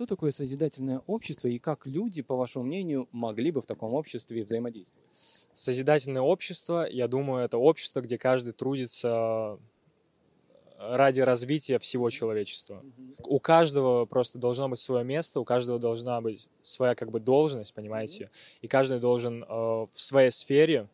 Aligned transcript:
что 0.00 0.06
такое 0.06 0.30
созидательное 0.30 1.02
общество 1.06 1.46
и 1.46 1.58
как 1.58 1.86
люди, 1.86 2.22
по 2.22 2.34
вашему 2.34 2.64
мнению, 2.64 3.06
могли 3.12 3.50
бы 3.50 3.60
в 3.60 3.66
таком 3.66 3.92
обществе 3.92 4.42
взаимодействовать? 4.42 5.06
Созидательное 5.52 6.22
общество, 6.22 6.88
я 6.90 7.06
думаю, 7.06 7.44
это 7.44 7.58
общество, 7.58 8.00
где 8.00 8.16
каждый 8.16 8.54
трудится 8.54 9.58
ради 10.78 11.20
развития 11.20 11.78
всего 11.78 12.08
человечества. 12.08 12.82
У 13.26 13.40
каждого 13.40 14.06
просто 14.06 14.38
должно 14.38 14.70
быть 14.70 14.78
свое 14.78 15.04
место, 15.04 15.38
у 15.38 15.44
каждого 15.44 15.78
должна 15.78 16.18
быть 16.22 16.48
своя 16.62 16.94
как 16.94 17.10
бы 17.10 17.20
должность, 17.20 17.74
понимаете, 17.74 18.30
и 18.62 18.68
каждый 18.68 19.00
должен 19.00 19.44
э, 19.44 19.46
в 19.46 19.90
своей 19.92 20.30
сфере 20.30 20.88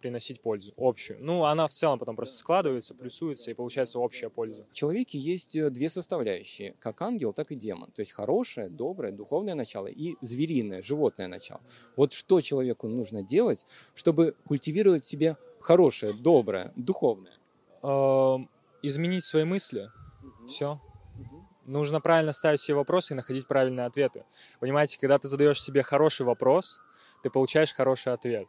приносить 0.00 0.40
пользу, 0.40 0.72
общую. 0.76 1.18
Ну, 1.22 1.44
она 1.44 1.68
в 1.68 1.72
целом 1.72 1.98
потом 1.98 2.16
просто 2.16 2.36
складывается, 2.36 2.94
плюсуется, 2.94 3.50
и 3.50 3.54
получается 3.54 3.98
общая 3.98 4.28
польза. 4.30 4.66
В 4.70 4.74
человеке 4.74 5.18
есть 5.18 5.54
э, 5.56 5.70
две 5.70 5.88
составляющие, 5.88 6.74
как 6.80 7.00
ангел, 7.02 7.32
так 7.32 7.52
и 7.52 7.54
демон. 7.54 7.90
То 7.92 8.00
есть 8.00 8.12
хорошее, 8.12 8.68
доброе, 8.68 9.12
духовное 9.12 9.54
начало 9.54 9.86
и 9.86 10.16
звериное, 10.20 10.82
животное 10.82 11.28
начало. 11.28 11.60
Вот 11.96 12.12
что 12.12 12.40
человеку 12.40 12.88
нужно 12.88 13.22
делать, 13.22 13.66
чтобы 13.94 14.34
культивировать 14.46 15.04
в 15.04 15.08
себе 15.08 15.36
хорошее, 15.60 16.12
доброе, 16.12 16.72
духовное? 16.76 17.38
Эм, 17.82 18.48
изменить 18.82 19.24
свои 19.24 19.44
мысли. 19.44 19.90
Все. 20.46 20.80
Нужно 21.64 22.00
правильно 22.00 22.32
ставить 22.32 22.60
себе 22.60 22.76
вопросы 22.76 23.12
и 23.12 23.16
находить 23.16 23.46
правильные 23.46 23.86
ответы. 23.86 24.24
Понимаете, 24.58 24.98
когда 24.98 25.18
ты 25.18 25.28
задаешь 25.28 25.62
себе 25.62 25.82
хороший 25.82 26.26
вопрос, 26.26 26.80
ты 27.22 27.30
получаешь 27.30 27.72
хороший 27.72 28.12
ответ. 28.12 28.48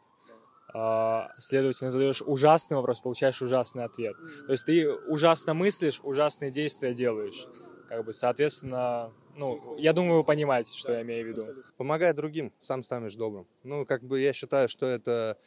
А, 0.74 1.32
следовательно, 1.38 1.90
задаешь 1.90 2.22
ужасный 2.22 2.76
вопрос, 2.76 3.00
получаешь 3.00 3.42
ужасный 3.42 3.84
ответ. 3.84 4.16
То 4.46 4.52
есть 4.52 4.64
ты 4.64 4.90
ужасно 4.90 5.54
мыслишь, 5.54 6.00
ужасные 6.02 6.50
действия 6.50 6.94
делаешь. 6.94 7.46
Как 7.88 8.04
бы, 8.04 8.12
соответственно, 8.12 9.12
ну, 9.36 9.76
я 9.78 9.92
думаю, 9.92 10.18
вы 10.18 10.24
понимаете, 10.24 10.76
что 10.76 10.92
я 10.92 11.02
имею 11.02 11.26
в 11.26 11.28
виду. 11.28 11.44
Помогай 11.76 12.12
другим, 12.14 12.52
сам 12.60 12.82
станешь 12.82 13.14
добрым. 13.14 13.46
Ну, 13.64 13.84
как 13.86 14.02
бы 14.02 14.20
я 14.20 14.32
считаю, 14.32 14.68
что 14.68 14.86
это 14.86 15.38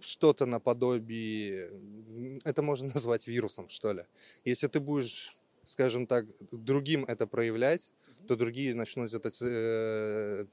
что-то 0.00 0.46
наподобие, 0.46 1.70
это 2.44 2.62
можно 2.62 2.88
назвать 2.94 3.26
вирусом, 3.26 3.68
что 3.68 3.92
ли. 3.92 4.04
Если 4.44 4.66
ты 4.66 4.80
будешь, 4.80 5.40
скажем 5.64 6.06
так, 6.06 6.26
другим 6.50 7.04
это 7.04 7.26
проявлять, 7.26 7.92
то 8.28 8.36
другие 8.36 8.74
начнут 8.74 9.12
это 9.12 9.30
э, 9.40 10.46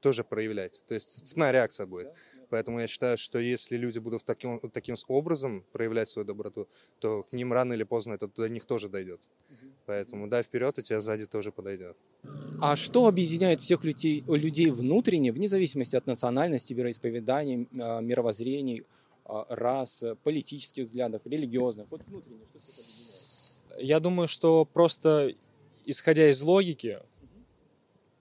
тоже 0.00 0.24
проявлять. 0.24 0.84
То 0.86 0.94
есть 0.94 1.26
цепная 1.26 1.52
реакция 1.52 1.86
будет. 1.86 2.08
Поэтому 2.50 2.80
я 2.80 2.86
считаю, 2.86 3.18
что 3.18 3.38
если 3.38 3.76
люди 3.76 3.98
будут 3.98 4.24
таким, 4.24 4.60
таким 4.70 4.96
образом 5.08 5.64
проявлять 5.72 6.08
свою 6.08 6.26
доброту, 6.26 6.68
то 6.98 7.22
к 7.22 7.32
ним 7.32 7.52
рано 7.52 7.72
или 7.74 7.84
поздно 7.84 8.14
это 8.14 8.28
до 8.28 8.48
них 8.48 8.64
тоже 8.64 8.88
дойдет. 8.88 9.20
Поэтому 9.86 10.28
дай 10.28 10.42
вперед, 10.42 10.78
и 10.78 10.82
тебя 10.82 11.00
сзади 11.00 11.26
тоже 11.26 11.52
подойдет. 11.52 11.96
А 12.60 12.74
что 12.74 13.06
объединяет 13.06 13.60
всех 13.60 13.84
людей, 13.84 14.24
людей 14.26 14.70
внутренне, 14.70 15.32
вне 15.32 15.48
зависимости 15.48 15.94
от 15.94 16.06
национальности, 16.06 16.74
вероисповеданий, 16.74 17.68
а, 17.80 18.00
мировоззрений, 18.00 18.84
а, 19.24 19.46
рас, 19.48 20.02
политических 20.24 20.86
взглядов, 20.86 21.22
религиозных? 21.24 21.86
Вот 21.90 22.02
внутренне 22.06 22.44
что 22.46 22.58
всех 22.58 22.78
объединяет? 22.78 23.86
Я 23.86 24.00
думаю, 24.00 24.26
что 24.26 24.64
просто 24.64 25.34
исходя 25.86 26.28
из 26.28 26.42
логики, 26.42 26.98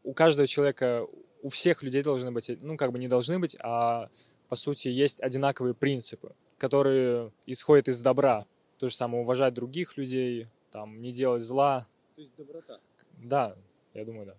у 0.04 0.14
каждого 0.14 0.48
человека 0.48 1.08
у 1.46 1.50
всех 1.50 1.84
людей 1.84 2.02
должны 2.02 2.32
быть, 2.32 2.50
ну, 2.64 2.76
как 2.76 2.92
бы 2.92 2.98
не 2.98 3.08
должны 3.08 3.38
быть, 3.38 3.56
а 3.60 4.10
по 4.50 4.56
сути 4.56 4.88
есть 4.88 5.22
одинаковые 5.22 5.76
принципы, 5.76 6.32
которые 6.58 7.32
исходят 7.46 7.88
из 7.88 8.02
добра. 8.02 8.48
То 8.80 8.90
же 8.90 8.96
самое 8.96 9.22
уважать 9.22 9.54
других 9.54 9.96
людей, 9.96 10.48
там, 10.72 11.00
не 11.04 11.12
делать 11.12 11.44
зла. 11.44 11.86
То 12.16 12.22
есть 12.24 12.34
доброта. 12.36 12.80
Да, 13.20 13.56
я 13.94 14.06
думаю, 14.06 14.26
да. 14.26 14.36